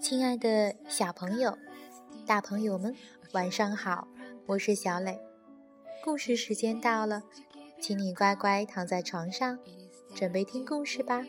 [0.00, 1.56] 亲爱的小朋友、
[2.26, 2.94] 大朋友们，
[3.32, 4.08] 晚上好！
[4.46, 5.20] 我是小磊。
[6.02, 7.22] 故事时间到了，
[7.78, 9.58] 请你乖乖躺在床上，
[10.14, 11.22] 准备听故事吧。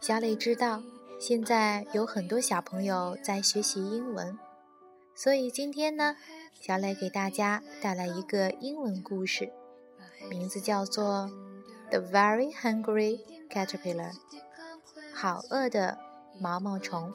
[0.00, 0.80] 小磊知道，
[1.18, 4.38] 现在有很多小朋友在学习英文，
[5.14, 6.16] 所以今天呢，
[6.60, 9.52] 小磊给大家带来一个英文故事。
[10.28, 11.30] 名字叫做
[11.90, 14.12] 《The Very Hungry Caterpillar》，
[15.14, 15.98] 好饿的
[16.40, 17.12] 毛毛虫。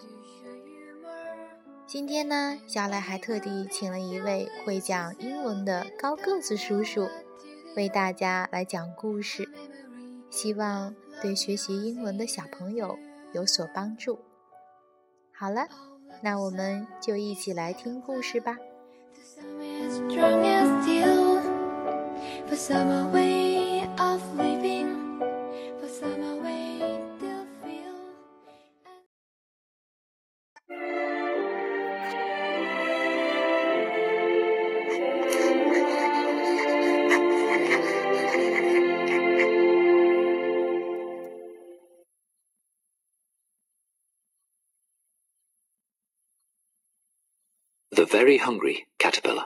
[1.85, 7.07] 今天呢，小磊还特地请了一位会讲英文的高个子叔叔，
[7.75, 9.49] 为大家来讲故事，
[10.29, 12.99] 希望对学习英文的小朋友
[13.31, 14.19] 有所帮助。
[15.31, 15.67] 好了，
[16.21, 18.57] 那我们就一起来听故事吧。
[47.97, 49.45] The Very Hungry Caterpillar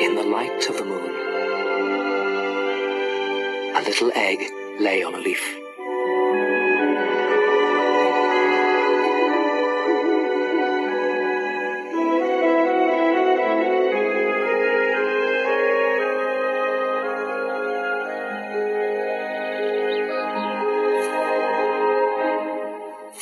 [0.00, 1.10] in the light of the moon.
[3.74, 4.38] A little egg
[4.78, 5.42] lay on a leaf.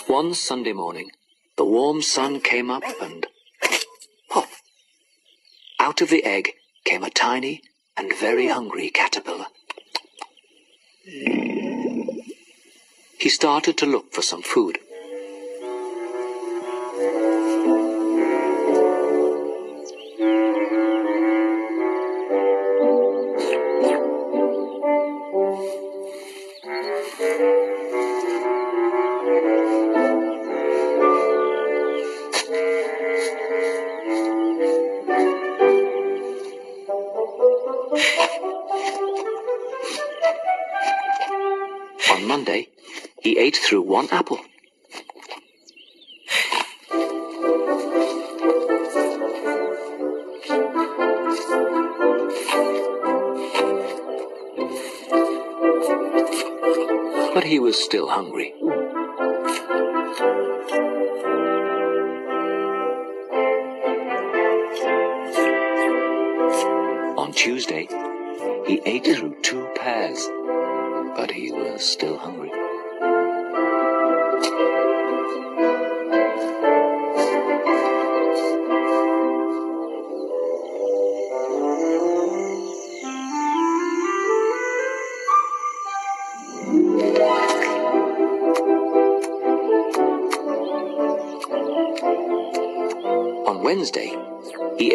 [0.06, 1.10] One Sunday morning,
[1.56, 3.26] the warm sun came up and
[4.30, 4.48] pop!
[5.78, 6.52] Out of the egg
[6.86, 7.60] came a tiny
[7.96, 9.46] and very hungry caterpillar.
[13.18, 14.78] He started to look for some food.
[43.46, 44.40] Ate through one apple.
[57.34, 58.52] But he was still hungry.
[67.16, 67.86] On Tuesday,
[68.66, 70.28] he ate through two pears
[71.16, 72.50] but he was still hungry.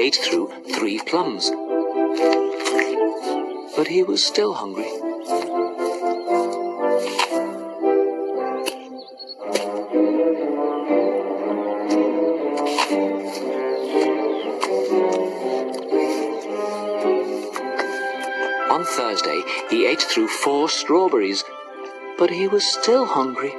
[0.01, 1.51] Ate through three plums,
[3.75, 4.89] but he was still hungry.
[18.71, 21.43] On Thursday, he ate through four strawberries,
[22.17, 23.53] but he was still hungry.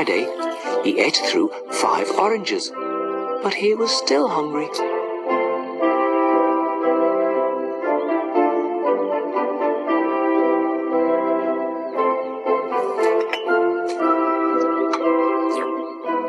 [0.00, 0.26] Friday,
[0.82, 2.72] he ate through five oranges,
[3.42, 4.64] but he was still hungry.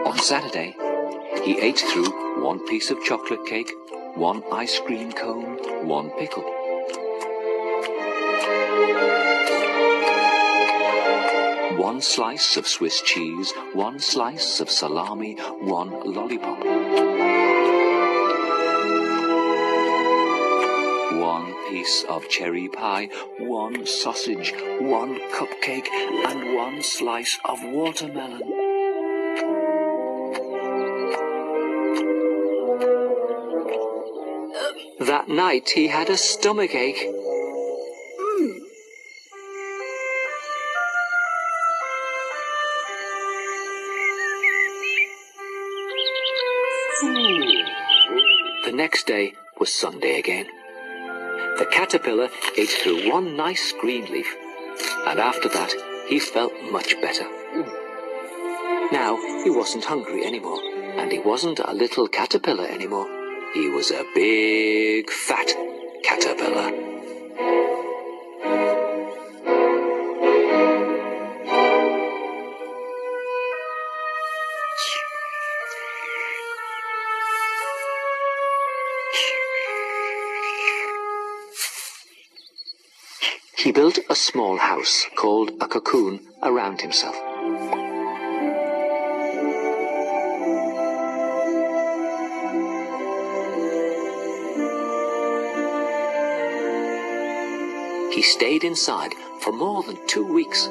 [0.06, 0.76] On Saturday,
[1.46, 3.72] he ate through one piece of chocolate cake,
[4.16, 6.61] one ice cream cone, one pickle.
[12.02, 16.58] One slice of Swiss cheese, one slice of salami, one lollipop.
[21.14, 25.90] One piece of cherry pie, one sausage, one cupcake,
[26.26, 28.50] and one slice of watermelon.
[35.02, 37.21] That night he had a stomachache.
[47.02, 50.46] The next day was Sunday again.
[51.58, 54.28] The caterpillar ate through one nice green leaf,
[55.08, 55.74] and after that
[56.08, 57.26] he felt much better.
[58.92, 63.08] Now he wasn't hungry anymore, and he wasn't a little caterpillar anymore.
[63.56, 65.52] He was a big, fat
[66.04, 66.72] caterpillar.
[83.58, 87.16] He built a small house called a cocoon around himself.
[98.12, 100.68] He stayed inside for more than two weeks.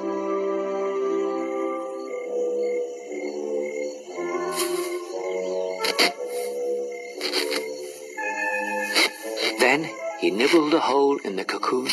[10.52, 11.88] Nibbled a hole in the cocoon,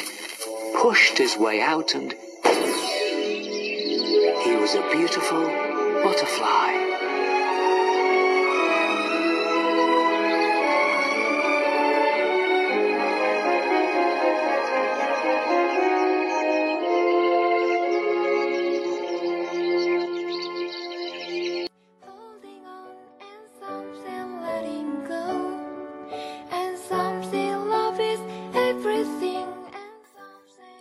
[0.81, 2.13] pushed his way out, and
[4.43, 5.43] he was a beautiful
[6.03, 6.86] butterfly.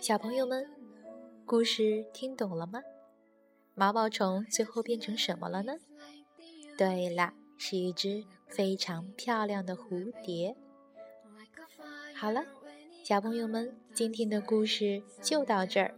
[0.07, 0.65] 小朋友们，
[1.45, 2.79] 故事听懂了吗？
[3.75, 5.73] 毛毛虫最后变成什么了呢？
[6.77, 10.55] 对了，是一只非常漂亮的蝴蝶。
[12.15, 12.45] 好了，
[13.03, 15.93] 小朋友们，今天的故事就到这儿。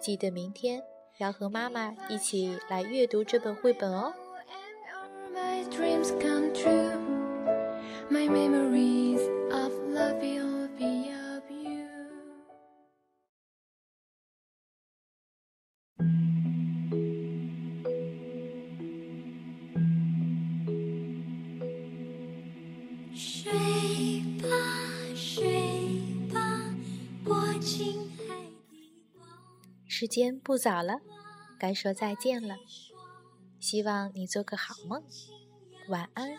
[0.00, 0.82] 记得明天
[1.18, 4.12] 要和妈妈一起来阅读这本绘本哦。
[30.04, 31.00] 时间不早了，
[31.58, 32.56] 该说再见了。
[33.58, 35.02] 希望你做个好梦，
[35.88, 36.36] 晚安。